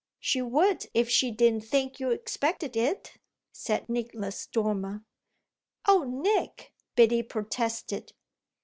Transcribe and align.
"She 0.19 0.41
would 0.41 0.87
if 0.95 1.11
she 1.11 1.29
didn't 1.29 1.61
think 1.61 1.99
you 1.99 2.09
expected 2.09 2.75
it," 2.75 3.19
said 3.51 3.87
Nicholas 3.87 4.47
Dormer. 4.47 5.03
"Oh 5.87 6.05
Nick!" 6.05 6.73
Biddy 6.95 7.21
protested. 7.21 8.11